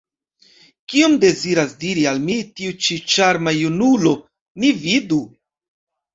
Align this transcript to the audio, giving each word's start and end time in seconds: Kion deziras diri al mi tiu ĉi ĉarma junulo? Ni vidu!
Kion 0.93 1.17
deziras 1.23 1.75
diri 1.83 2.05
al 2.13 2.21
mi 2.23 2.39
tiu 2.61 2.73
ĉi 2.87 2.99
ĉarma 3.15 3.55
junulo? 3.59 4.17
Ni 4.65 4.75
vidu! 4.89 5.23